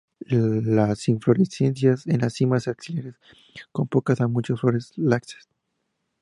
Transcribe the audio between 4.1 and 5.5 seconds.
a muchas flores, laxas.